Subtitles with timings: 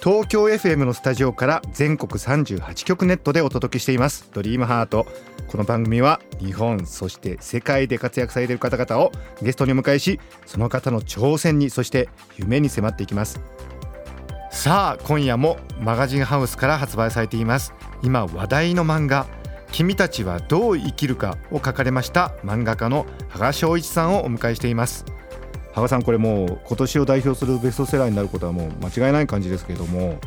[0.00, 4.30] 東京 FM のスタジオから全国38局ネットでお届けしています。
[4.32, 5.08] ドリームハート。
[5.48, 9.10] この番組は日本そして世界で活躍されている方々を
[9.42, 13.40] ゲストにお迎えしその方の挑戦にそして夢に迫っていきます。
[14.52, 17.74] さあ今夜もマガジンハウスから発売されています。
[18.04, 19.26] 今話題の漫画
[19.72, 25.04] 君たちはどう生きるかを書かれました漫画家の羽賀翔一さんをお迎えしています。
[25.78, 30.18] 羽賀さんこれもう今年を代表するベストセラーになることはもう間違いない感じですけれども。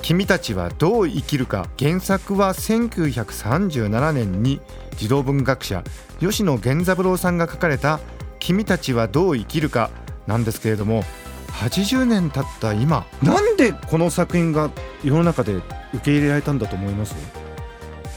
[0.00, 1.66] 君たちはどう生きるか。
[1.76, 4.60] 原作は1937年に
[4.96, 5.82] 児童文学者
[6.20, 7.98] 吉野源三郎さんが書かれた
[8.38, 9.90] 君たちはどう生きるか
[10.28, 11.02] なんですけれども。
[11.48, 13.06] 80年経った今。
[13.22, 14.70] なんでこの作品が
[15.02, 15.64] 世の中で受
[16.04, 17.16] け入れられたんだと思います？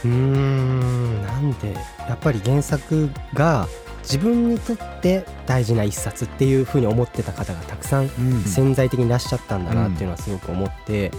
[0.03, 1.73] うーんなんで
[2.08, 3.67] やっぱり原作が
[4.03, 8.09] 自分にとって大事な一冊っていうふうに思ってた方がたくさん
[8.45, 11.11] 潜在的にいらっしゃったんだなっていうのはすごく思って、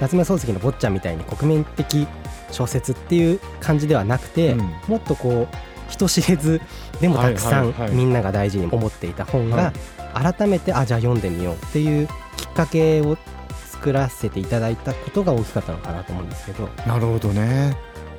[0.00, 2.06] 夏目漱石の「坊ちゃん」みたいに国民的
[2.50, 4.72] 小説っていう感じではなくて、うん。
[4.88, 5.56] もっとこう
[5.88, 6.60] 人知れず
[7.00, 9.72] でもたくさんみんなが大事に思っていた本が
[10.14, 13.16] 改めてあじゃあ読んでみようっていうきっかけを
[13.70, 16.68] 作らせていただいたことが大きかったのかなと思うんですけど。
[16.86, 17.76] なるほどね。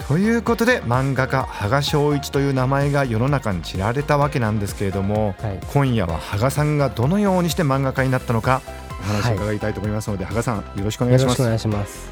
[0.07, 5.59] ということで漫画家羽賀翔一という名前が世の中に知られたわけなんですけれどもはい。
[5.73, 8.61] 今夜は羽賀さんがどのようにして漫画家になったのか
[8.99, 11.41] お話を伺いたいと思いますので、羽賀さんよろしくお願いします。
[11.41, 12.09] よろしくお願いします。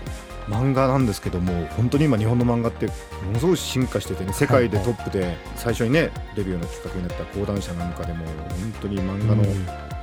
[0.47, 2.93] 漫画なんですけども本当に今日本の漫画っても
[3.33, 9.43] のすごい進化しててね世界でトップで最初にねデビューのきっかけになった講談社なんかでも本当に漫画の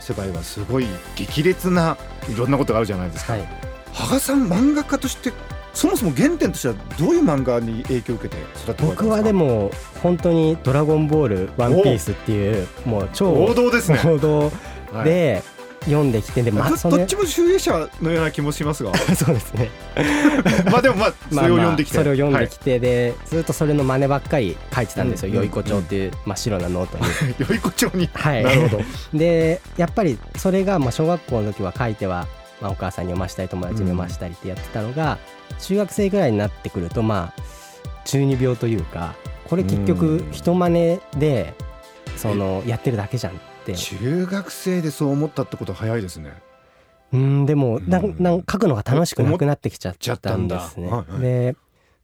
[0.01, 0.87] 世界はすごい
[1.17, 1.99] 激烈な
[2.31, 3.33] いろんなことがあるじゃないですか。
[3.35, 3.49] はい、
[3.93, 5.33] 羽賀さん漫画家として
[5.79, 9.71] そもそも原点としてはどういう漫画に影響を受けて育っ僕はでも
[10.03, 14.01] 本当に「ドラゴンボール」「ワンピースっていうもう超王道ですね。
[14.05, 14.51] 王道
[14.93, 15.05] はい。
[15.05, 15.43] で
[15.85, 18.93] 読んできてでもあどどっちも集英者のような気もしますが。
[19.15, 19.71] そうですね。
[20.69, 27.05] まあでもまあそれを読んできて、まあまあそれを読んできて、てでずっとそれの真似ばっかり書いてたんですよ「うんよいこ帳」っていう真っ白なノートに。
[27.05, 28.43] はい、よいこ町に、はい。
[28.43, 28.83] なるほど。
[29.17, 32.27] でやっぱりそれがまあ小学校の時は書いては、
[32.61, 35.19] まあ、お母さんに読ましたり友達に読ましたりってやってたのが、
[35.61, 37.43] 中学生ぐらいになってくるとまあ
[38.05, 39.15] 中二病というか
[39.49, 40.31] これ結局うん。
[40.31, 41.55] 人真似で
[42.17, 43.75] そのやってるだけじゃんって。
[43.75, 46.33] 中学生でそう思ったってことは早いですね。
[47.13, 48.17] うんでもなうん。
[48.19, 50.89] なん書くのが楽しくなくなってきちゃったたんだですね。
[50.89, 51.21] はいはい。
[51.21, 51.57] で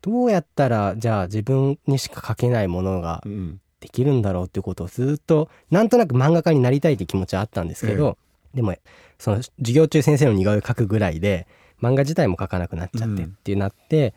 [0.02, 3.60] どうやったらじゃあ自分にしか書けないものがうん。
[3.80, 8.16] できるんだろうっていうことをずっとなんとなく漫画家になりたいって気持ちはあったんですけど、
[8.54, 8.74] でも
[9.18, 11.46] その授業中先生の似顔絵描くぐらいで
[11.82, 14.14] 漫画自体も描かなくなっちゃってっていうなって、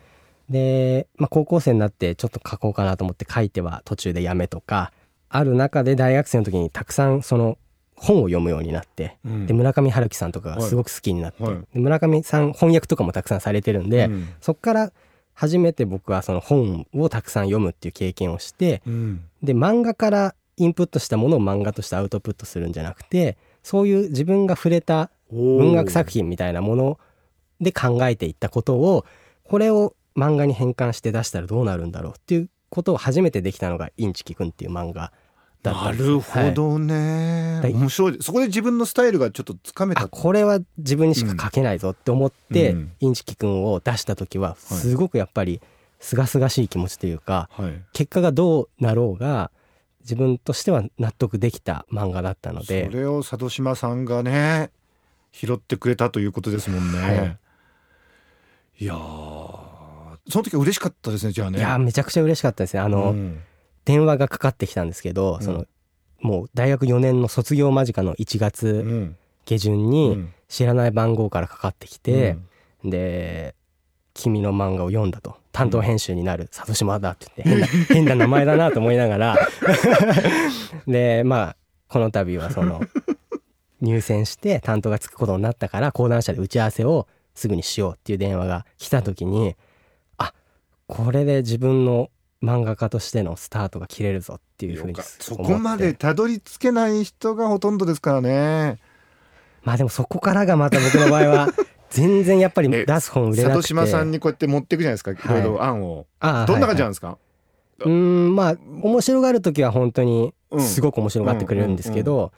[0.48, 4.92] で、まあ、高校生になってちょっと描こうかなと思って書いては途中でやめとか
[5.28, 7.58] ある中で大学生の時にたくさんその
[7.94, 9.46] 本を読むようになって、うん。
[9.46, 14.28] で村上春樹さんとかがすごく好きになって、はいで村上さん翻訳とかもたくさんされてるんで、うん。
[14.40, 14.92] そっから
[15.34, 19.24] 初めて僕はその本をたくさん読むっていう経験をして、うん。
[19.42, 26.98] で漫画からインプットしたものを漫画としてアウトプットするんじゃなくてそういう自分が触れた文学作品みたいなもの
[27.60, 29.04] で考えていったことを
[29.44, 35.12] これを漫画に変換して出したらどうなるんだろうっていうことを初めてできたのが「インチキくん」っていう漫画
[35.62, 36.04] だったです。
[36.04, 37.72] なんるほどね、はい。
[37.72, 38.18] 面白い。
[38.20, 40.02] そこで自分のスタイルがちょっとつかめた。
[40.02, 42.92] あこれは自分にしか書けないぞって思って、うん。
[43.00, 45.60] インチキくんを出した時はすごくやっぱり
[46.00, 47.82] 清々しい気持ちというか、はい。
[47.92, 49.50] 結果がどうなろうが
[50.00, 52.86] 自分としては納得できた漫画だったので。
[52.86, 54.70] それを佐渡島さんがね
[55.32, 57.38] 拾ってくれたということですもんね、はい
[58.78, 58.98] い、やー。
[60.30, 61.58] その時は嬉しかったですねじゃあね。
[61.58, 62.80] いやめちゃくちゃ嬉しかったですね。
[62.80, 63.40] あの、うん。
[63.84, 65.42] 電話がかかってきたんですけど、うん。
[65.42, 65.66] その
[66.20, 69.16] もう大学4年の卒業間近の1う月ん。
[69.46, 70.32] 下旬うにん。
[70.48, 72.36] 知らない番号からかかってきて、
[72.84, 73.54] で
[74.14, 76.48] 「君の漫画を読んだ」と「担当編集になる。
[76.50, 79.36] 里島だ」って言って変な 変な名前だなと思いながら。
[80.86, 81.56] でまあ
[81.88, 82.80] この度はその
[83.80, 87.06] 入選して担当がつくことになったから講談社で打ち合わせを
[87.38, 89.54] すぐにしようっていう電話が来た時に
[90.16, 90.32] あ
[90.86, 92.10] これで自分の
[92.42, 98.78] 漫画家としてのスタートが切れるぞっていうふうにそこまでたどり着けない人がほとんどですからね。
[99.62, 101.48] まあでもそこからがまた僕の場合は
[101.90, 103.62] 全然やっぱり え出す本売れなくて。
[103.62, 104.94] 里島さんにこうやって持っていくじゃない。
[104.94, 107.18] ですかいろいろ案を、あどんな感じなんんですか、
[107.80, 110.60] うーんまあ面白がる時は本当にうん。
[110.60, 112.32] すごく面白がってくれるんですけど、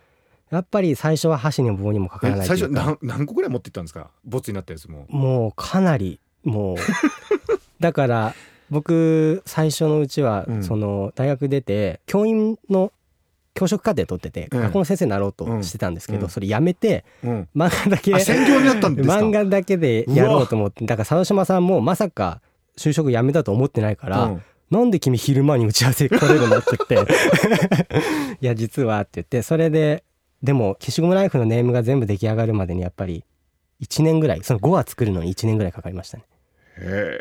[0.50, 4.10] やっぱり最初は箸にも棒にもかからえない最初何何個ぐらい持っていったんですか？
[4.24, 5.06] ボツになったやつも。
[5.08, 6.76] もうかなりもう。
[7.80, 8.34] だから
[8.70, 10.62] 僕最初のうちはうん。
[10.64, 12.92] その大学出て教員の
[13.54, 14.60] 教職課程取っててうん。
[14.62, 16.20] 学校の先生になろうとしてたんですけうん。
[16.20, 17.48] どそれやめてうん。
[17.54, 19.14] 漫画だけあ専業になったんですか？
[19.18, 22.40] 漫画だけでやろうと思ってだから沢島さんもまさか
[22.76, 24.42] 就職辞めたと思ってないから、うん。
[24.70, 26.58] なんで君昼間に打ち合わせ来れるの？
[26.58, 27.12] って言って。
[28.40, 30.04] いや実はって言ってそれで
[30.42, 33.24] でも消しゴムライフのネームが全部出来上がるまでにやっぱり
[33.82, 36.24] 1年ぐらいその5話作るのに1年ぐらいかかりましたね。
[36.78, 37.18] へ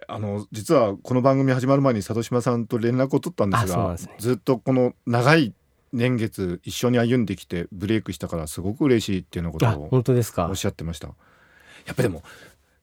[0.00, 4.16] えあの実はこの番組始まる前に里島さんと連絡を取ったんですがね。
[4.18, 5.54] ずっとこの長い
[5.92, 10.46] 年月一緒に歩んできてブレイクしたからすごく嬉しいっていうようなことあを本当ですか？
[10.48, 11.08] おっしゃってました。
[11.86, 12.22] やっぱでも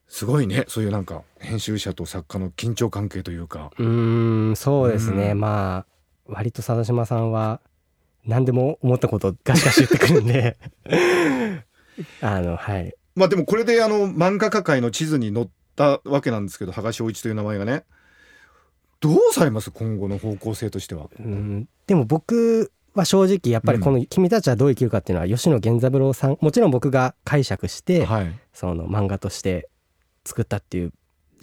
[0.07, 3.71] すごいねそういうなんか編集者と作家の緊張関係というか。
[3.77, 5.39] うーんそうですね、うん。
[5.39, 5.91] まあ
[6.25, 7.61] 割と佐島さんは
[8.25, 10.57] 何でも思ったことをガシガシ言ってくるんで。
[12.21, 12.93] あのはい。
[13.15, 17.83] まあでもこれであの漫画家界の地図に載ったわけなんですけど羽賀翔一という名前がね。
[18.99, 21.09] どうされます今後の方向性としては？
[21.19, 21.67] うん。
[21.87, 29.69] でも僕は正直やっぱりこの「君たちはどう生きるか」っていうのは吉野源三郎さんもちろん僕が解釈してはい、その漫画として
[30.23, 30.93] 作ったっていう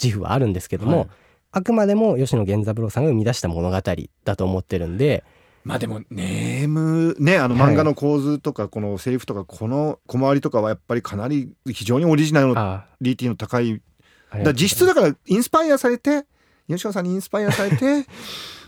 [0.02, 1.08] 自負はあるんですけども、はい。
[1.50, 3.82] あくまでも吉野源三郎さんが生み出した物語
[4.24, 5.24] だと思ってるんで
[5.69, 13.82] まあでもネームねあの漫画の構図とかこのセリフとかこの小回りとかはやっぱりかなり非常にオリジナルあリティの高い。
[14.31, 16.25] あだ実質だからインスパイアされて
[16.69, 18.06] 吉野さんにインスパイアされて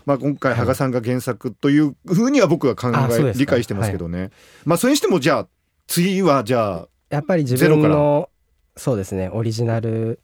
[0.05, 4.29] まあ今回羽賀さんが原作というふうには僕は考え理解してますけどね、
[4.63, 5.47] まあそれにしてもじゃあ
[5.87, 8.29] 次はじゃあやっぱり自分の
[8.77, 10.19] そうですねオリジナル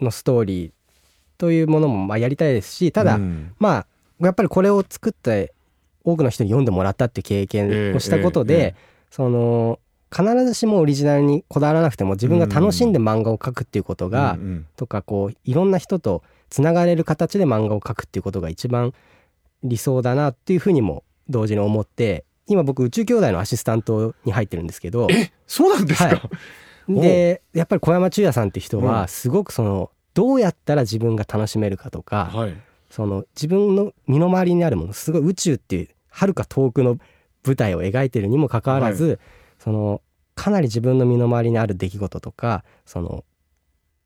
[0.00, 0.72] のストーリー
[1.38, 3.54] というものもまあやりたいですしただ、うん。
[3.58, 3.86] まあ
[4.20, 5.52] やっぱりこれを作って
[6.06, 8.76] 多くの人に読んでもらったっていう経験をしたことで、
[9.10, 9.80] その
[10.10, 14.66] 必ずしもオリジナルにこだわらなくても自分が楽しんで漫画を描くっていうことが、うんうん。
[14.76, 18.94] とかこういろんな人とつながれる形で漫画を描くっていうことが一番
[19.64, 26.30] 理想だなっていうふうにも同時に思って今僕宇宙兄弟のアシスタントに入ってるんですけどえそうなんですか、は
[26.88, 27.00] い。
[27.00, 28.84] でやっぱり小山中也さんって人うん。
[28.84, 32.54] はすごくそのどうやったら自分が楽しめるかとか、はい。
[32.90, 36.98] その自分の身の回りにあるものすごい宇宙っていうはるか遠くの
[37.44, 39.20] 舞台を描いてるにもかかわらず、
[39.58, 40.00] その
[40.34, 43.24] かなり自分の身の回りにある出来事とかその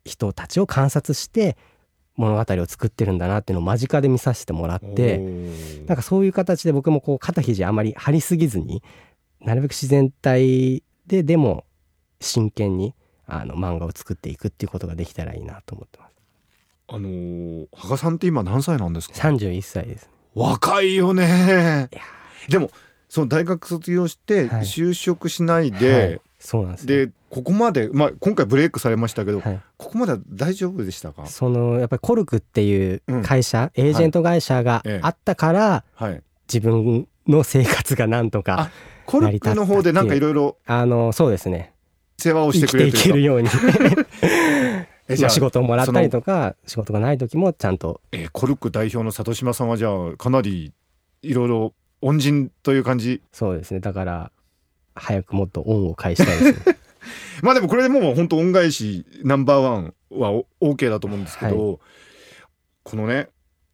[0.05, 1.57] 人たちを観察して
[2.17, 5.19] 物語を作ってるんだなっていうのを間近で見させてもらって
[5.87, 8.83] なんかそういう形で僕もこう肩肘あまり張りすぎずに
[9.41, 11.65] なるべく自然体ででも
[12.21, 12.95] 真剣に
[13.27, 16.11] あの漫画を作っていくっていうことができたらいいなと思ってます。
[16.89, 20.11] あのー羽賀さんって今何歳なんですか？31歳です。
[20.35, 21.89] 若いよね。
[22.49, 22.71] でも
[23.09, 24.63] その大学卒業してはい。
[24.63, 29.61] 就職しないはでい、そうなんですね、でここまでまあ今回ブレイクされましたけど、はい。
[29.77, 31.27] ここまでは大丈夫でしたか？
[31.27, 35.01] そのやっぱりコルクっていう会社、エージェント会社がええ。
[35.03, 36.23] あったから、はい。
[36.53, 38.71] 自分の生活がなんとかあ
[39.07, 41.73] コルクの方でなんかいろいろあのそうですね。
[42.19, 43.49] 世話をして生きていくれるというかけるように
[45.19, 48.01] まあ仕事をもらったりとか仕事がない時もちゃんと。
[48.13, 50.73] えーコルク代表の里島さんはじゃあかなり
[51.23, 53.23] いろいろ恩人という感じ？
[53.33, 53.81] そうですね。
[53.81, 54.33] だから
[54.95, 56.77] 早くもっと恩を返したいですね。
[57.43, 61.81] まあでもこれでもう本当恩返しナンバーワンはお OK だと思うんですけど、
[62.83, 63.29] このね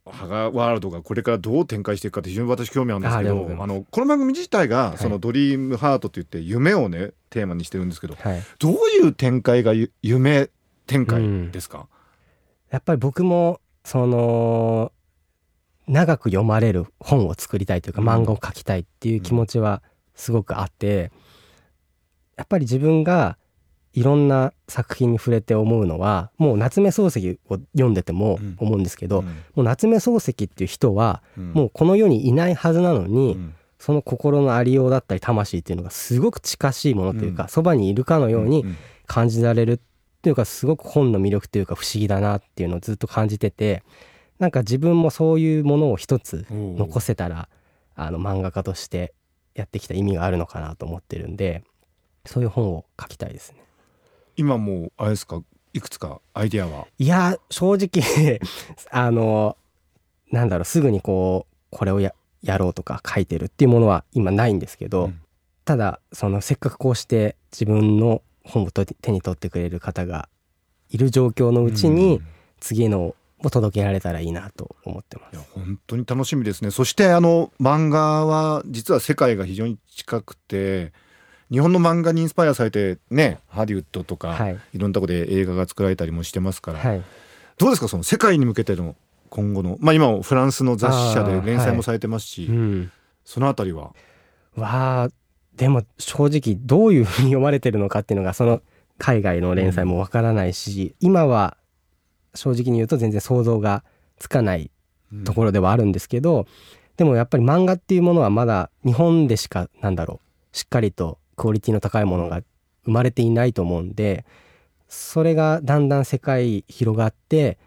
[0.09, 4.99] ハガワールドがこれからどう展開していくかって非常に私興味あるんですけどあのこの番組自体がい。
[4.99, 8.43] そのドリームハートといって夢をねテーマにしてるんですけどはい。
[8.61, 8.73] どう
[9.05, 10.49] いう展開がゆ夢
[10.87, 11.89] 展開ですか、
[12.71, 14.93] やっぱり僕もその
[15.87, 18.09] 長く読まれる本を作りたいというかうん。
[18.09, 19.83] 漫画を描きたいっていう気持ちは
[20.15, 21.13] すごくあって
[22.37, 23.39] やっぱり自分が
[23.93, 28.57] いろんな作品に触れて思うのはもう夏目漱石を読んでてもうん。
[28.59, 29.27] 思うんですけど、うん。
[29.27, 31.53] もう夏目漱石っていう人はうん。
[31.53, 33.55] もうこの世にいないはずなのに、うん。
[33.79, 37.35] その心のありようだったり魂っていうのがすごく近しいものといううん。
[37.37, 38.77] かそば、にいるかのようにん
[39.07, 39.79] 感じられるっ
[40.27, 43.85] ていうかすごく本の魅力というか不思議だなっていうのをずっと感じてて
[44.41, 47.49] なんか自分もそういうものを一つ残せたら
[47.95, 49.15] あの漫画家として
[49.55, 51.63] やってきた意味があるのかなと思ってるんで
[52.25, 53.63] そういう本を書きたいですね。
[54.37, 55.41] 今もうあれですか？
[55.73, 56.89] いくつかアイデアは？
[56.99, 58.41] いや正直
[58.91, 59.57] あの
[60.33, 65.21] なんだろうすぐにこうこれをややろうとか書いてるっていうものは今ないんですけど、うん。
[65.65, 70.29] ただそのせっかくこうして自分の本をと手に取ってくれる方が
[70.89, 72.23] いる状況のうちに
[72.61, 75.47] 次のを届けられたらいいなと思ってまいやす。
[75.53, 76.71] 本当に楽しみですね。
[76.71, 80.95] そしてあの漫画は実は世界が非常に近くて
[81.51, 84.59] 日本の漫画にインスパイアされてねハリウッドとか、はい。
[84.73, 87.03] い、ろんなとこで映画が作られたりもしてますから、はい、
[87.59, 87.89] どうですか？
[87.89, 88.97] その世界に向けての
[89.29, 92.93] 今後のまあ今もフランスの雑誌社で連載もされてますし、うん、
[93.25, 93.93] そのあたりは？
[94.55, 95.09] わあ
[95.57, 98.63] でも正直どういうふうに読まれてるのかっていうのがその
[98.99, 101.57] 海外の連載もわからないし、今は
[102.35, 103.85] 正直に言うと全然想像が
[104.19, 104.71] つかない
[105.25, 106.47] ところではあるんですけど、
[106.97, 110.21] でもやっぱり漫画っていうものはまだ日本でしかなんだろ
[110.53, 112.43] うしっかりとクオリティの高いものが
[112.85, 114.25] 生まれていないと思うんで
[114.89, 117.59] それがだんだん世界広がって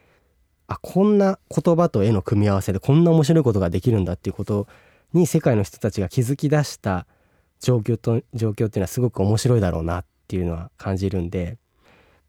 [0.67, 4.67] あこんな言葉と絵の組み合わせでこんな面白いことができるんだっていうこと
[5.13, 7.05] に世界の人たちが気づき出した
[7.59, 11.57] 状況と状況っていうのはすごく面白いだろうなっていうのは感じるんで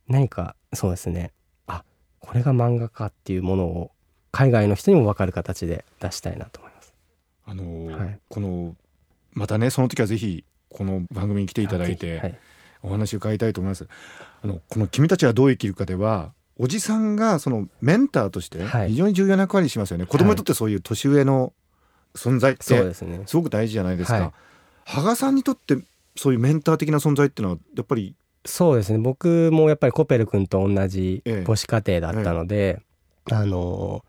[0.09, 1.33] 何かそうですね
[1.67, 1.85] あ
[2.19, 3.91] これが漫画かっていうものを
[4.33, 6.95] 海外の人にも分かる形で出したいなと思います。
[7.47, 8.77] あのーはいこの
[9.33, 12.39] またねその時はぜひこの番組に来ていただいて、はい
[12.83, 13.87] お話を伺いたいと思います。
[14.43, 20.07] あのこの君たちはどう生きるかではおじさんがそのメンターとしてはい非常に重要な役割しますよね。
[20.07, 21.53] 子供にとってそういう年上の
[22.15, 24.33] 存在ってすごく大事じゃないですか。
[24.85, 25.79] はい羽賀さんにとって
[26.17, 28.99] そういうメンター的な存在っていうのはやっぱりそうですね。
[28.99, 31.45] 僕もやっぱりコペル君と同じええ。
[31.45, 32.81] 母子家庭だったので、
[33.31, 34.05] あの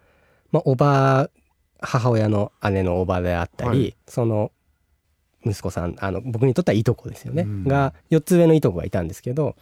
[0.51, 1.29] まあおば
[1.79, 3.95] 母親の姉のおばであったり、はい。
[4.07, 4.51] その
[5.45, 7.63] 息子さんあの僕にとってはいとこですよね、うん。
[7.65, 9.55] が4つ上のいとこがいたんですけど、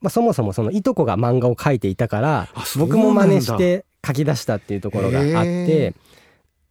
[0.00, 5.94] まあ、そもそもそのいとこが漫画を描いていたから僕も真似して書き出したっていうところがあっへてえ、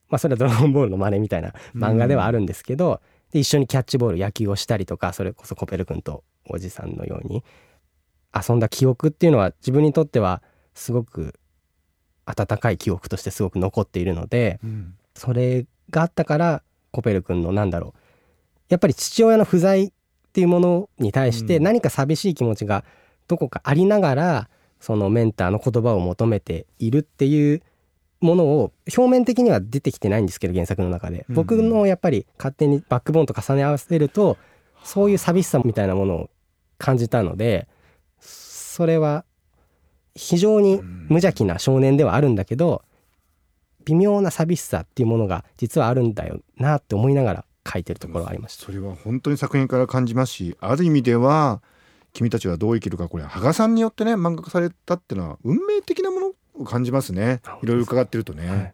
[0.10, 7.44] まあ、それは「ドラゴンボール」の真似みたいな漫画ではあるんですけど、で一緒にキャッチボール野球をしたりとかそれこそコペル君とおじさんのように
[8.34, 10.42] 遊んだ記憶っていうのは自分にとっては
[10.74, 11.34] すごく
[12.26, 14.94] 温かい記憶としてすごく残っているのでうん。
[15.16, 18.00] それがあったからコペル君のなんだろう
[18.70, 19.92] やっぱり父親の不在っ
[20.32, 21.64] ていうものに対してうん。
[21.64, 22.84] 何か寂しい気持ちが
[23.28, 27.64] どこかありながらそのメンターの言葉を求めているっていう
[28.20, 34.38] ものを表面的には出てきてないんですけど原作の中でうん僕のやっぱり勝手にバックボーンと重ね合わせると
[34.84, 36.30] そういう寂しさみたいなものを
[36.78, 37.68] 感じたので
[38.20, 39.26] それは
[40.16, 42.84] 非常に無邪気な少年ではあるんだけど
[43.86, 48.66] 微妙な寂しさっていうものが実はあるんだよなって思いながら書いてるところがありました。
[48.66, 51.62] それは本当に作品から感じますしある意味では
[52.14, 56.17] 君たちはどう生きるかこれ羽賀さんによってね漫画化されたっていうのは運命的なものを
[56.66, 57.42] 感じますね。
[57.46, 58.74] あいろいろ伺ってるとね、はい。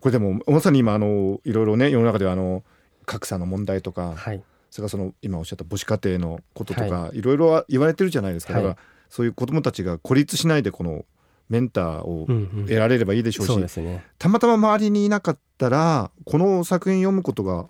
[0.00, 2.64] これでもまさに今あのいろいろね世の中ではあの
[3.06, 8.62] 格差の問題とか、はい、それからその今おっしゃった母子家庭のこととか、い、ろいろ言われてるじゃないですか、はい。
[8.62, 11.04] だからそういう子どもたちが孤立しないでこの
[11.48, 12.66] メンターをうんうん。
[12.66, 14.04] 得られればいいでしょうし、そうですね。
[14.18, 17.68] たまたま周りにいなかったらこの作品読むことが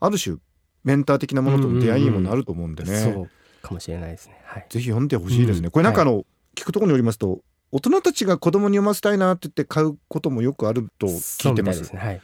[0.00, 0.36] ある種
[0.82, 3.30] メンター的なものとの出会いにもなると思うんでね、そう
[3.62, 4.40] かもしれないですね。
[4.44, 4.66] はい。
[4.70, 7.40] ぜひ読んでほしいですね、うんこれなんかあの、聞くところによりますと
[7.72, 11.84] 大人たちが子供に読ませたいなって言って買うこともよくあると聞いてます。
[11.84, 12.00] すね。
[12.00, 12.20] はい。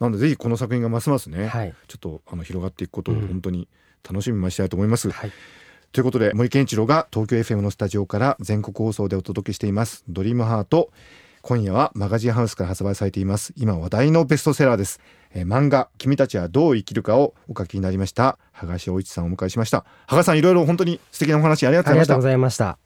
[0.00, 1.74] なのでぜひこの作品がますますね、はい。
[1.88, 3.26] ちょっとあの広がっていくことをうん。
[3.26, 3.68] 本当に
[4.08, 5.32] 楽しみにしたいと思います、はい。
[5.92, 10.04] ということで森健一郎が東京 FM のスタジオから全国放送でお届けしています。
[10.08, 10.90] ドリームハート。
[11.42, 13.52] 今夜はマガジンハウスから発売されています。
[13.56, 14.98] 今話題のベストセラーです、
[15.30, 18.38] えー漫画君たちはどう生きるかをお書きになりました。
[18.52, 19.84] 羽賀翔一さんをお迎えしました。
[20.06, 22.78] 羽賀さんいろいろ本当に素敵なお話ありがとうございありがました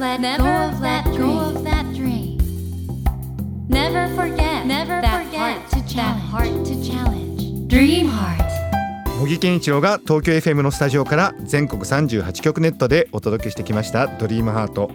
[0.00, 0.40] とうございました。
[0.40, 2.38] Never let go of that dream.
[3.68, 6.30] Never forget Never that heart to challenge.
[6.30, 7.68] heart to challenge.
[7.68, 8.40] Dream Heart.
[9.20, 14.90] 茂木健一郎が東京 FM のスタジオから全国38局ネットでお届けしてきましたドリームハート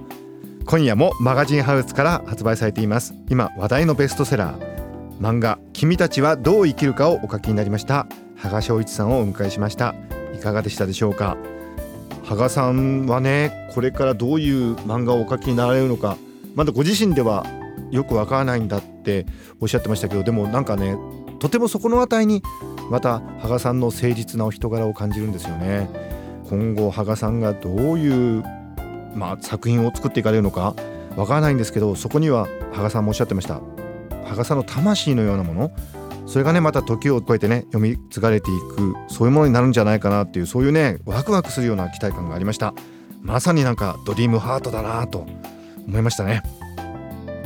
[0.65, 9.93] 今夜もマガジンハウスから発売されています今話題のベストセラー漫画君たちはどう生きるかをお書きになりました羽賀翔一さんをお迎えしました
[10.33, 11.37] いかがでしたでしょうか？
[12.27, 16.17] 羽賀さんはねこれからどういう漫画をお書きになられるのか
[16.55, 17.45] まだご自身では
[17.91, 19.25] よくわからないんだって
[19.59, 20.97] おっしゃってましたけどでもなんかね
[21.39, 22.41] とてもそこのあたりに
[22.89, 25.89] また羽賀さんの誠実なお人柄を感じるんですよね。
[26.49, 28.43] 今後羽賀さんがどういう、
[29.15, 30.75] まあ、作品を作っていかれるのか
[31.15, 33.61] わからないんですけどそこには羽賀さんもおっしゃってました。
[34.25, 35.71] 羽賀さんの魂のようなもの
[36.25, 42.73] それがねまた時を超えてね読み継がれていくそういうものになるんじゃないかなっていうそういうねワクワクするような期待感がありました。
[43.21, 45.25] まさになんかドリームハートだなと
[45.87, 46.43] 思いましたね。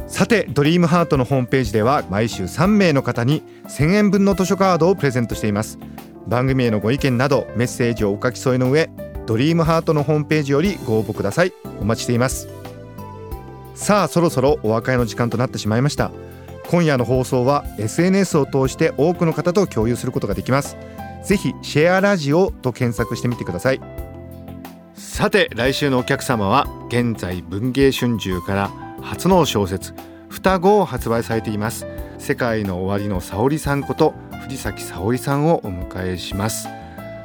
[0.07, 5.77] さてドリームハートのホームページでは毎週3名の方に1000円分の図書カードをプレゼントしています。
[6.27, 8.89] 番組へのご意見などメッセージをお書き添えの上
[9.25, 11.53] ドリームハートのホームページよりご応募ください。
[11.79, 12.49] お待ちしています。
[13.75, 16.11] さあそろそろお別れの時間となってしまいました。
[16.69, 20.77] 今夜の放送は SNS を通して多くの方と共有することができます。
[21.23, 23.81] ぜひシェアラジオと検索してみてください。
[24.93, 28.69] さて来週のお客様は現在文藝春秋から
[29.01, 29.95] 初の小説
[30.29, 31.87] 双子を発売されています。
[32.19, 36.67] 世界の終わりの沙織さんこと藤崎沙織さんをお迎えします。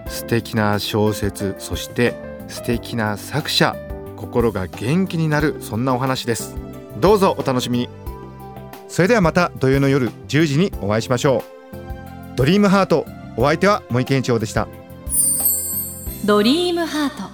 [0.09, 2.15] 素敵な小説そして
[2.49, 3.77] 素敵な作者
[4.17, 6.57] 心が元気になるそんなお話です。
[6.99, 8.04] どうぞお楽しみに。
[8.89, 11.43] それではまた土曜の夜10時にお会いしましょ
[12.33, 12.37] う。
[12.37, 14.69] ドリームハートお相手は森健一郎でした。
[16.25, 17.31] ドリームハート。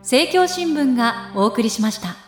[0.00, 2.25] 政教新聞がお送りしました。